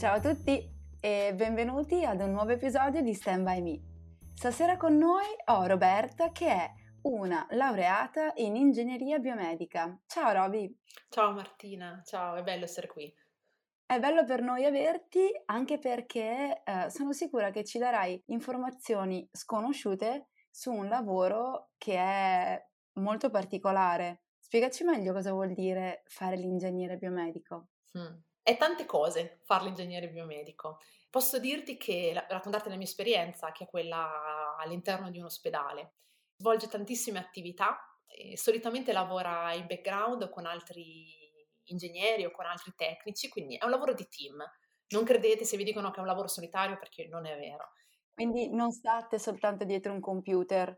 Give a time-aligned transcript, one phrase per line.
[0.00, 0.66] Ciao a tutti
[0.98, 3.80] e benvenuti ad un nuovo episodio di Stand By Me.
[4.32, 6.72] Stasera con noi ho Roberta che è
[7.02, 10.00] una laureata in ingegneria biomedica.
[10.06, 10.74] Ciao Roby.
[11.10, 13.14] Ciao Martina, ciao, è bello essere qui.
[13.84, 20.28] È bello per noi averti anche perché eh, sono sicura che ci darai informazioni sconosciute
[20.50, 24.22] su un lavoro che è molto particolare.
[24.38, 27.68] Spiegaci meglio cosa vuol dire fare l'ingegnere biomedico.
[27.98, 28.29] Mm.
[28.42, 30.80] È tante cose fare l'ingegnere biomedico.
[31.10, 35.94] Posso dirti che, raccontarti la mia esperienza, che è quella all'interno di un ospedale.
[36.36, 37.78] Svolge tantissime attività,
[38.34, 43.92] solitamente lavora in background con altri ingegneri o con altri tecnici, quindi è un lavoro
[43.92, 44.42] di team.
[44.88, 47.72] Non credete se vi dicono che è un lavoro solitario perché non è vero.
[48.14, 50.76] Quindi non state soltanto dietro un computer.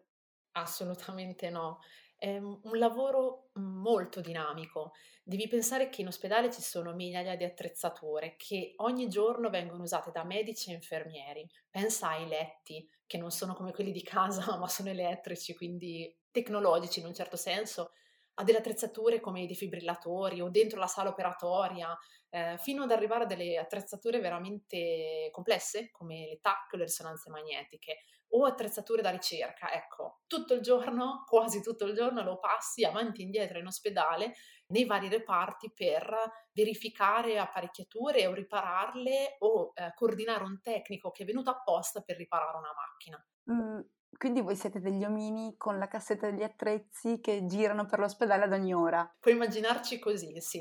[0.55, 1.79] Assolutamente no.
[2.23, 4.93] È un lavoro molto dinamico.
[5.25, 10.13] Devi pensare che in ospedale ci sono migliaia di attrezzature che ogni giorno vengono usate
[10.13, 11.45] da medici e infermieri.
[11.69, 17.01] Pensa ai letti, che non sono come quelli di casa, ma sono elettrici, quindi tecnologici
[17.01, 17.91] in un certo senso,
[18.35, 21.97] a delle attrezzature come i defibrillatori o dentro la sala operatoria,
[22.31, 27.31] eh, fino ad arrivare a delle attrezzature veramente complesse come le TAC o le risonanze
[27.31, 27.99] magnetiche
[28.35, 29.73] o attrezzature da ricerca.
[29.73, 34.35] Ecco, tutto il giorno, quasi tutto il giorno lo passi avanti e indietro in ospedale
[34.69, 36.15] nei vari reparti per
[36.53, 42.57] verificare apparecchiature o ripararle o eh, coordinare un tecnico che è venuto apposta per riparare
[42.57, 43.27] una macchina.
[43.51, 43.81] Mm,
[44.17, 48.53] quindi voi siete degli omini con la cassetta degli attrezzi che girano per l'ospedale ad
[48.53, 49.11] ogni ora.
[49.19, 50.61] Puoi immaginarci così, sì.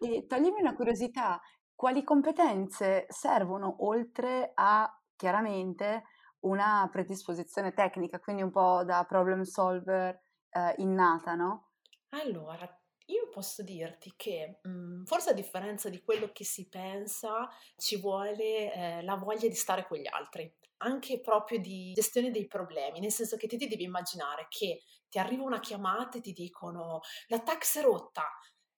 [0.00, 1.40] E toglimi una curiosità,
[1.74, 6.04] quali competenze servono oltre a chiaramente
[6.40, 11.70] una predisposizione tecnica, quindi un po' da problem solver eh, innata, no?
[12.10, 12.68] Allora,
[13.06, 18.00] io posso dirti che mh, mhmm, forse a differenza di quello che si pensa, ci
[18.00, 23.00] vuole eh, la voglia di stare con gli altri, anche proprio di gestione dei problemi,
[23.00, 27.00] nel senso che te ti devi immaginare che ti arriva una chiamata e ti dicono
[27.28, 28.24] la tax è rotta,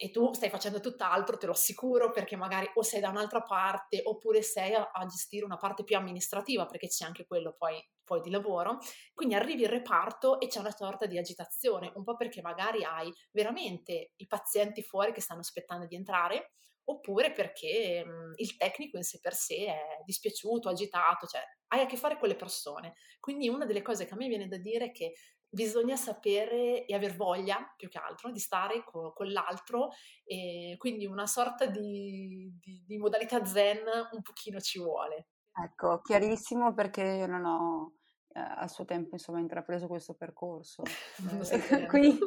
[0.02, 4.00] e tu stai facendo tutt'altro, te lo assicuro, perché magari o sei da un'altra parte
[4.02, 8.22] oppure sei a, a gestire una parte più amministrativa, perché c'è anche quello poi, poi,
[8.22, 8.78] di lavoro.
[9.12, 13.12] Quindi arrivi in reparto e c'è una sorta di agitazione, un po' perché magari hai
[13.30, 16.52] veramente i pazienti fuori che stanno aspettando di entrare,
[16.90, 21.86] oppure perché mh, il tecnico in sé per sé è dispiaciuto, agitato, cioè hai a
[21.86, 22.94] che fare con le persone.
[23.18, 25.14] Quindi una delle cose che a me viene da dire è che
[25.48, 29.90] bisogna sapere e aver voglia, più che altro, di stare con, con l'altro
[30.24, 35.28] e quindi una sorta di, di, di, modalità zen un pochino ci vuole.
[35.52, 37.94] Ecco, chiarissimo perché io non ho
[38.32, 40.82] eh, a suo tempo insomma intrapreso questo percorso.
[41.50, 42.18] Eh, qui...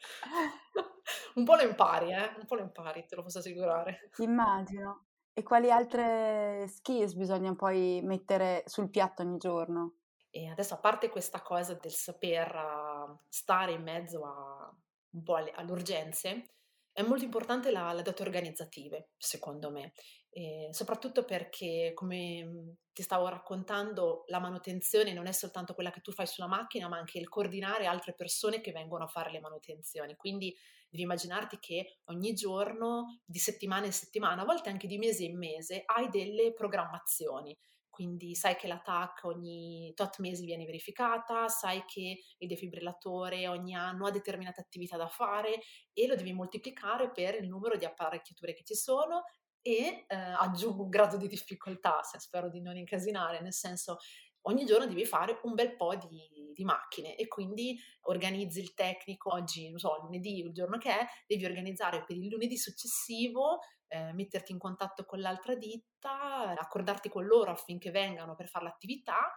[1.34, 2.32] un po' lo impari, eh?
[2.38, 4.10] Un po' lo impari, te lo posso assicurare.
[4.18, 5.06] Immagino.
[5.32, 9.94] E quali altre skills bisogna poi mettere sul piatto ogni giorno?
[10.30, 14.72] E adesso, a parte questa cosa del saper uh, stare in mezzo a
[15.12, 16.54] un po' alle, alle urgenze,
[16.92, 19.92] è molto importante la, la date organizzative, secondo me,
[20.30, 26.00] e soprattutto perché, come mhmm, ti stavo raccontando, la manutenzione non è soltanto quella che
[26.00, 29.40] tu fai sulla macchina, ma anche il coordinare altre persone che vengono a fare le
[29.40, 30.14] manutenzioni.
[30.16, 30.56] Quindi
[30.88, 35.36] devi immaginarti che ogni giorno, di settimana in settimana, a volte anche di mese in
[35.36, 37.56] mese, hai delle programmazioni
[38.00, 43.74] quindi sai che la TAC ogni tot mesi viene verificata, sai che il defibrillatore ogni
[43.74, 45.60] anno ha determinate attività da fare
[45.92, 49.24] e lo devi moltiplicare per il numero di apparecchiature che ci sono
[49.62, 53.98] e eh, aggiungo un grado di difficoltà, se spero di non incasinare, nel senso
[54.42, 59.34] ogni giorno devi fare un bel po' di, di, macchine e quindi organizzi il tecnico
[59.34, 64.12] oggi, non so, lunedì, il giorno che è, devi organizzare per il lunedì successivo eh,
[64.12, 69.34] metterti in contatto con l'altra ditta, accordarti con loro affinché vengano per fare l'attività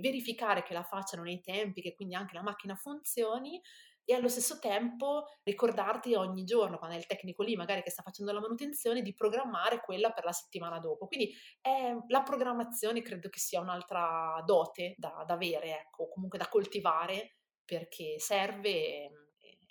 [0.00, 3.60] verificare che la facciano nei tempi, che quindi anche la macchina funzioni
[4.06, 8.02] e allo stesso tempo ricordarti ogni giorno, quando è il tecnico lì magari che sta
[8.02, 11.06] facendo la manutenzione, di programmare quella per la settimana dopo.
[11.06, 16.48] Quindi eh, la programmazione credo che sia un'altra dote da, da avere, ecco, comunque da
[16.48, 19.10] coltivare perché serve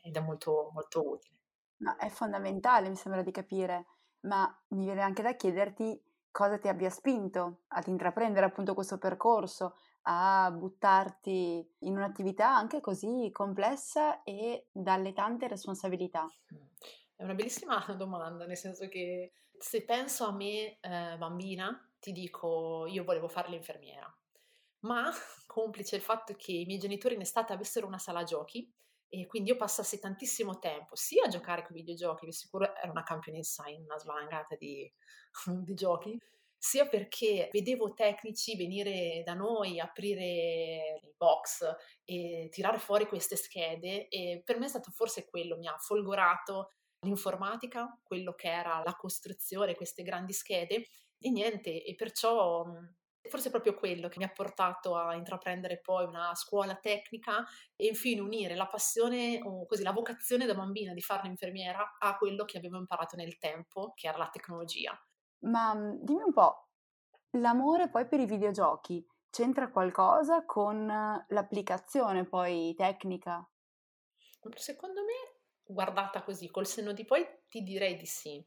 [0.01, 1.33] ed è molto, molto utile.
[1.77, 3.87] No, è fondamentale, mi sembra di capire
[4.25, 9.77] ma mi viene anche da chiederti cosa ti abbia spinto ad intraprendere appunto questo percorso,
[10.07, 16.27] a buttarti in un'attività anche così complessa e dalle tante responsabilità?
[17.15, 22.85] È una bellissima domanda, nel senso che se penso a me eh, bambina, ti dico
[22.87, 24.13] io volevo fare l'infermiera,
[24.81, 25.11] ma
[25.47, 28.71] complice il fatto che i miei genitori in estate avessero una sala giochi,
[29.07, 32.91] e quindi io passassi tantissimo tempo sia a giocare con i videogiochi, di sicuro ero
[32.91, 34.91] una campionessa in una svalangata di,
[35.63, 36.19] di giochi,
[36.65, 41.63] sia perché vedevo tecnici venire da noi, aprire i box
[42.03, 46.71] e tirare fuori queste schede e per me è stato forse quello, mi ha folgorato
[47.01, 50.87] l'informatica, quello che era la costruzione, queste grandi schede
[51.19, 52.65] e niente, e perciò
[53.29, 57.45] forse è proprio quello che mi ha portato a intraprendere poi una scuola tecnica
[57.75, 62.17] e infine unire la passione o così la vocazione da bambina di fare l'infermiera a
[62.17, 64.99] quello che avevo imparato nel tempo, che era la tecnologia.
[65.45, 66.69] Ma dimmi un po',
[67.31, 73.47] l'amore poi per i videogiochi c'entra qualcosa con l'applicazione poi tecnica?
[74.55, 78.43] Secondo me, guardata così col senno di poi, ti direi di sì.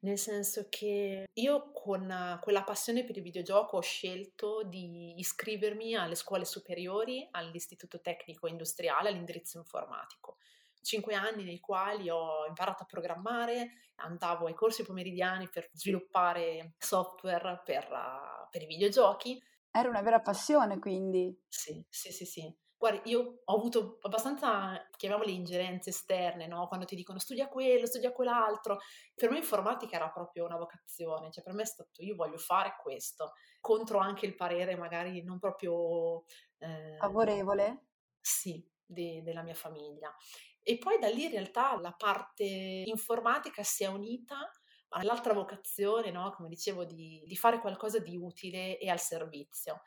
[0.00, 6.16] Nel senso che io con quella passione per il videogioco ho scelto di iscrivermi alle
[6.16, 10.38] scuole superiori, all'istituto tecnico industriale, all'indirizzo informatico.
[10.82, 17.62] Cinque anni nei quali ho imparato a programmare, andavo ai corsi pomeridiani per sviluppare software
[17.64, 19.42] per, uh, per i videogiochi.
[19.70, 21.34] Era una vera passione quindi.
[21.48, 22.60] Sì, sì, sì, sì.
[22.76, 26.66] Guarda, io ho avuto abbastanza, chiamiamole ingerenze esterne, no?
[26.66, 28.80] Quando ti dicono studia quello, studia quell'altro.
[29.14, 32.74] Per me informatica era proprio una vocazione, cioè per me è stato io voglio fare
[32.82, 36.24] questo, contro anche il parere magari non proprio...
[36.58, 37.86] Eh, Favorevole?
[38.20, 40.12] Sì, de, della mia famiglia.
[40.62, 44.50] E poi da lì in realtà la parte informatica si è unita
[44.90, 46.32] all'altra vocazione, no?
[46.32, 49.82] come dicevo, di, di fare qualcosa di utile e al servizio.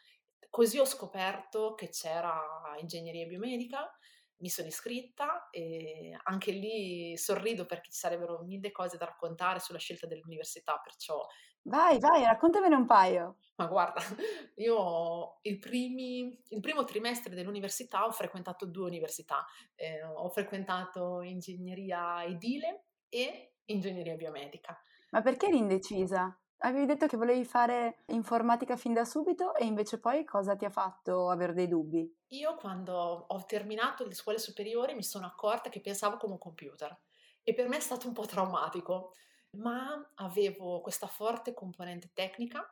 [0.50, 2.39] Così ho scoperto che c'era
[2.80, 3.89] ingegneria biomedica,
[4.38, 9.80] mi sono iscritta e anche lì sorrido perché ci sarebbero mille cose da raccontare sulla
[9.80, 11.26] scelta dell'università, perciò...
[11.68, 13.38] Vai, vai, raccontamene un paio.
[13.56, 14.00] Ma guarda,
[14.58, 19.44] io il, primi, il primo trimestre dell'università ho frequentato due università,
[19.74, 24.80] eh, ho frequentato ingegneria edile e ingegneria biomedica.
[25.12, 26.38] Ma perché eri indecisa?
[26.60, 30.69] Avevi detto che volevi fare informatica fin da subito e invece poi cosa ti ha
[30.69, 32.12] fatto avere dei dubbi?
[32.30, 36.98] Io quando ho terminato le scuole superiori mi sono accorta che pensavo come un computer
[37.44, 39.13] e per me è stato un po' traumatico,
[39.57, 42.68] ma avevo questa forte componente tecnica,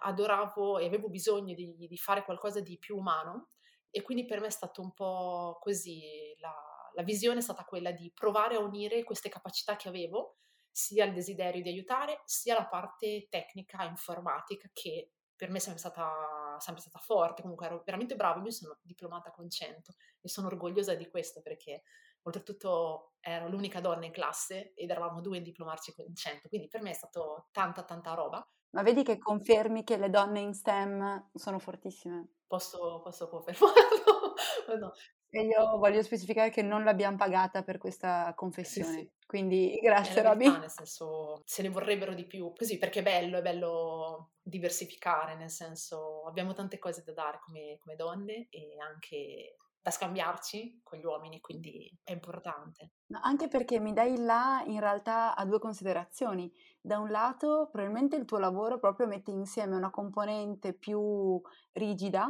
[0.00, 3.50] adoravo e avevo bisogno di, di fare qualcosa di più umano
[3.90, 6.54] e quindi per me è stato un po' così, la,
[6.94, 10.38] la visione è stata quella di provare a unire queste capacità che avevo
[10.76, 15.80] sia il desiderio di aiutare, sia la parte tecnica, informatica, che per me è sempre
[15.80, 20.48] stata, sempre stata forte, comunque ero veramente brava, io sono diplomata con 100 e sono
[20.48, 21.84] orgogliosa di questo perché
[22.20, 26.82] oltretutto ero l'unica donna in classe ed eravamo due in diplomarci con 100, quindi per
[26.82, 28.46] me è stato tanta tanta roba.
[28.74, 32.34] Ma vedi che confermi che le donne in STEM sono fortissime?
[32.46, 34.34] Posso, posso confermarlo?
[34.78, 34.92] no.
[35.28, 38.92] E io voglio specificare che non l'abbiamo pagata per questa confessione.
[38.92, 39.10] Sì, sì.
[39.26, 40.48] Quindi grazie Robby.
[40.48, 45.50] Nel senso, se ne vorrebbero di più, così perché è bello, è bello diversificare, nel
[45.50, 51.04] senso abbiamo tante cose da dare come, come donne e anche da scambiarci con gli
[51.04, 52.90] uomini, quindi è importante.
[53.06, 56.52] No, anche perché mi dai là in realtà a due considerazioni.
[56.80, 61.40] Da un lato, probabilmente il tuo lavoro proprio mette insieme una componente più
[61.72, 62.28] rigida,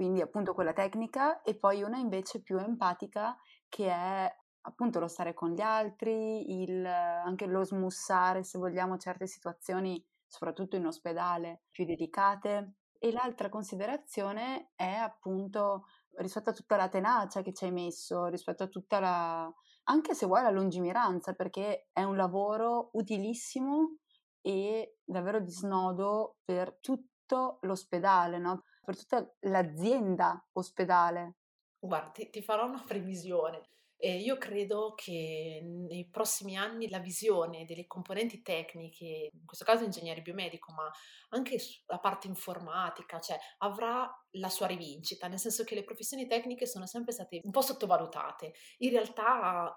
[0.00, 3.36] quindi appunto quella tecnica, e poi una invece più empatica
[3.68, 9.26] che è appunto lo stare con gli altri, il, anche lo smussare se vogliamo certe
[9.26, 12.76] situazioni, soprattutto in ospedale, più delicate.
[12.98, 18.62] E l'altra considerazione è appunto rispetto a tutta la tenacia che ci hai messo, rispetto
[18.62, 19.52] a tutta la,
[19.84, 23.96] anche se vuoi la lungimiranza, perché è un lavoro utilissimo
[24.40, 28.64] e davvero di snodo per tutto l'ospedale, no?
[28.90, 31.36] Per tutta l'azienda ospedale.
[31.78, 33.68] Guarda, ti, farò una previsione.
[33.96, 39.84] E io credo che nei prossimi anni la visione delle componenti tecniche, in questo caso
[39.84, 40.90] ingegnere biomedico, ma
[41.28, 46.66] anche la parte informatica, cioè avrà la sua rivincita, nel senso che le professioni tecniche
[46.66, 48.54] sono sempre state un po' sottovalutate.
[48.78, 49.72] In realtà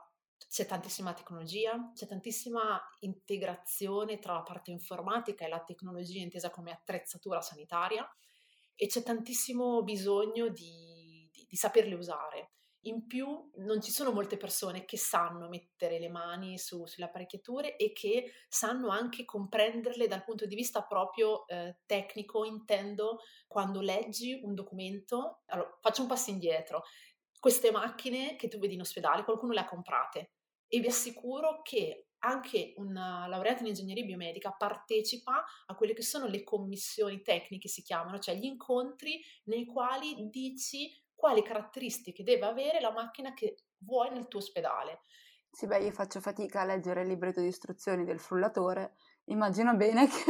[0.50, 6.72] c'è tantissima tecnologia, c'è tantissima integrazione tra la parte informatica e la tecnologia intesa come
[6.72, 8.10] attrezzatura sanitaria
[8.75, 12.51] e c'è tantissimo bisogno di, di, di saperle usare.
[12.86, 17.77] In più non ci sono molte persone che sanno mettere le mani su, sulle apparecchiature
[17.77, 24.38] e che sanno anche comprenderle dal punto di vista proprio eh, tecnico, intendo quando leggi
[24.44, 25.44] un documento.
[25.46, 26.84] Allora, faccio un passo indietro.
[27.39, 30.34] Queste macchine che tu vedi in ospedale, qualcuno le ha comprate
[30.68, 36.25] e vi assicuro che anche una laureata in ingegneria biomedica partecipa a quelle che sono
[36.25, 42.80] le commissioni tecniche, si chiamano, cioè gli incontri nei quali dici quali caratteristiche deve avere
[42.80, 45.01] la macchina che vuoi nel tuo ospedale.
[45.50, 50.08] Sì, beh, io faccio fatica a leggere il libretto di istruzioni del frullatore, immagino bene
[50.12, 50.24] che...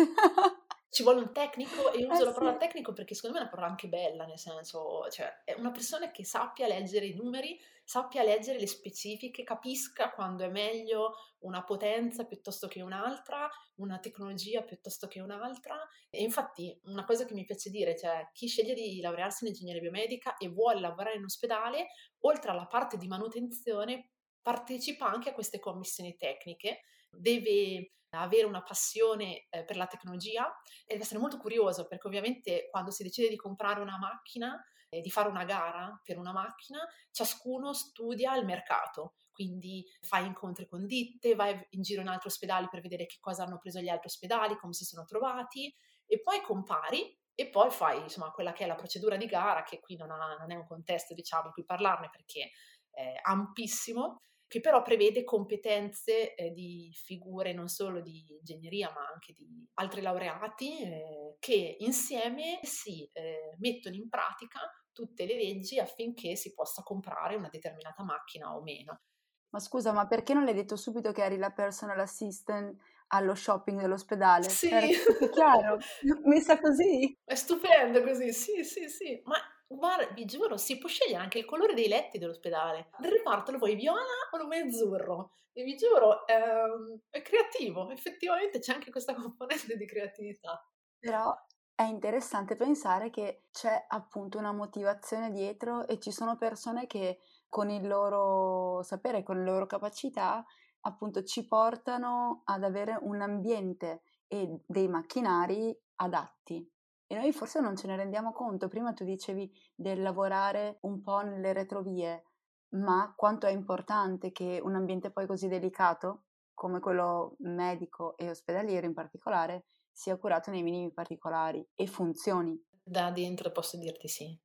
[0.94, 2.58] ci vuole un tecnico e uso Eh la parola sì.
[2.60, 6.12] tecnico perché secondo me è una parola anche bella, nel senso, cioè è una persona
[6.12, 12.26] che sappia leggere i numeri, sappia leggere le specifiche, capisca quando è meglio una potenza
[12.26, 15.76] piuttosto che un'altra, una tecnologia piuttosto che un'altra.
[16.12, 19.82] E infatti una cosa che mi piace dire, cioè chi sceglie di laurearsi in ingegneria
[19.82, 21.88] biomedica e vuole lavorare in ospedale,
[22.20, 24.12] oltre alla parte di manutenzione,
[24.44, 30.48] partecipa anche a queste commissioni tecniche, deve avere una passione eh, per la tecnologia
[30.86, 34.62] e deve essere molto curioso perché ovviamente quando si decide di comprare una macchina
[34.94, 36.80] e di fare una gara per una macchina,
[37.10, 42.68] ciascuno studia il mercato, quindi fai incontri con ditte, vai in giro in altri ospedali
[42.70, 45.74] per vedere che cosa hanno preso gli altri ospedali, come si sono trovati
[46.06, 49.80] e poi compari e poi fai insomma quella che è la procedura di gara, che
[49.80, 52.52] qui non, ha, non è un contesto diciamo in cui parlarne perché
[52.92, 54.22] è ampissimo,
[54.54, 60.00] che però prevede competenze eh, di figure non solo di ingegneria ma anche di altri
[60.00, 64.60] laureati eh, che insieme si eh, mettono in pratica
[64.92, 69.02] tutte le leggi affinché si possa comprare una determinata macchina o meno.
[69.50, 73.82] Ma scusa, ma perché non l'hai detto subito che eri la personal assistant allo shopping
[73.82, 74.50] dell'ospedale?
[74.50, 74.70] Sì,
[75.04, 75.80] tutto chiaro,
[76.26, 77.18] messa così.
[77.24, 79.20] È stupendo così, sì, sì, sì.
[79.26, 79.36] Ma
[79.68, 82.90] guarda, vi giuro, si può scegliere anche il colore dei letti dell'ospedale.
[83.00, 84.02] Il reparto lo vuoi viola
[84.32, 85.32] o lo vuoi azzurro?
[85.52, 90.64] E vi giuro, ehm, è creativo, effettivamente c'è anche questa componente di creatività.
[91.00, 91.36] Però
[91.76, 97.70] è interessante pensare che c'è appunto una motivazione dietro e ci sono persone che con
[97.70, 100.44] il loro sapere, con le loro capacità,
[100.82, 106.73] appunto ci portano ad avere un ambiente e dei macchinari adatti.
[107.14, 108.68] E noi forse non ce ne rendiamo conto.
[108.68, 112.24] Prima tu dicevi del lavorare un po' nelle retrovie,
[112.70, 116.24] ma quanto è importante che un ambiente poi così delicato,
[116.56, 122.60] come quello medico e ospedaliero in particolare, sia curato nei minimi particolari e funzioni.
[122.82, 124.36] Da dentro posso dirti sì.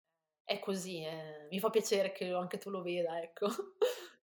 [0.45, 1.47] È così, eh.
[1.51, 3.47] mi fa piacere che anche tu lo veda, ecco.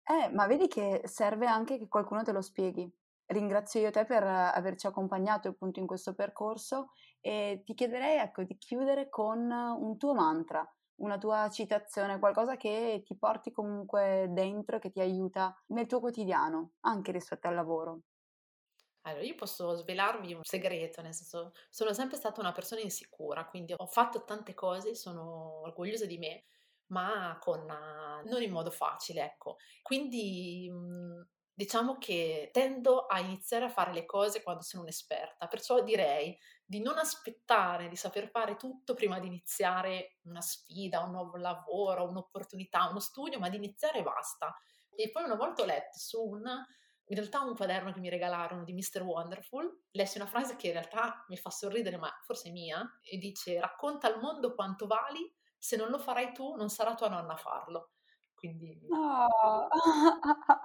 [0.04, 2.90] Eh, ma vedi che serve anche che qualcuno te lo spieghi.
[3.32, 8.58] Ringrazio io te per averci accompagnato appunto in questo percorso e ti chiederei ecco di
[8.58, 10.64] chiudere con un tuo mantra,
[10.96, 16.74] una tua citazione, qualcosa che ti porti comunque dentro, che ti aiuta nel tuo quotidiano,
[16.82, 18.02] anche rispetto al lavoro.
[19.04, 23.74] Allora, io posso svelarvi un segreto, nel senso, sono sempre stata una persona insicura, quindi
[23.76, 26.44] ho fatto tante cose, sono orgogliosa di me,
[26.88, 29.58] ma con, non in modo facile, ecco.
[29.82, 35.82] Quindi mh, diciamo che tendo a iniziare a fare le cose quando sono un'esperta, perciò
[35.84, 41.38] direi di non aspettare di saper fare tutto prima di iniziare una sfida, un nuovo
[41.38, 44.56] lavoro, un'opportunità, uno studio, ma di iniziare e basta.
[44.96, 46.44] E poi una volta ho letto su un
[47.12, 49.02] in realtà un quaderno che mi regalarono di Mr.
[49.02, 53.18] Wonderful, lessi una frase che in realtà mi fa sorridere, ma forse è mia, e
[53.18, 57.34] dice racconta al mondo quanto vali, se non lo farai tu non sarà tua nonna
[57.34, 57.92] a farlo.
[58.34, 58.80] Quindi...
[58.90, 59.68] Oh,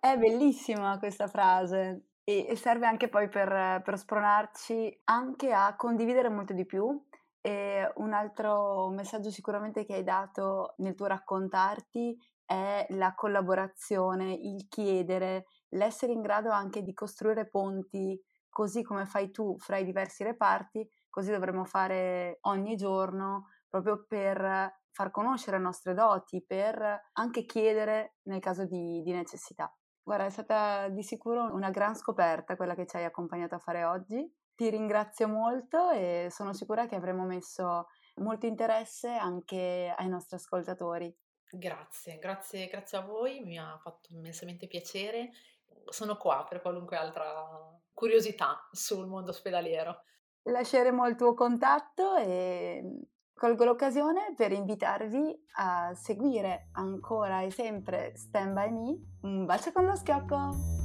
[0.00, 6.54] è bellissima questa frase e, serve anche poi per, per spronarci anche a condividere molto
[6.54, 7.04] di più.
[7.42, 14.66] E un altro messaggio sicuramente che hai dato nel tuo raccontarti è la collaborazione, il
[14.68, 20.24] chiedere, l'essere in grado anche di costruire ponti, così come fai tu fra i diversi
[20.24, 27.44] reparti, così dovremmo fare ogni giorno proprio per far conoscere le nostre doti, per anche
[27.44, 29.72] chiedere nel caso di, di necessità.
[30.10, 33.84] Guarda, è stata di sicuro una gran scoperta quella che ci hai accompagnato a fare
[33.84, 34.28] oggi.
[34.56, 37.86] Ti ringrazio molto e sono sicura che avremo messo
[38.16, 41.16] molto interesse anche ai nostri ascoltatori.
[41.52, 45.30] Grazie, grazie, grazie a voi, mi ha fatto immensamente piacere
[45.84, 47.46] sono qua per qualunque altra
[47.92, 50.02] curiosità sul mondo ospedaliero.
[50.42, 52.82] Lasceremo il tuo contatto e
[53.40, 58.98] colgo l'occasione per invitarvi a seguire ancora e sempre Stand By Me.
[59.22, 60.79] Un bacio con lo schiocco!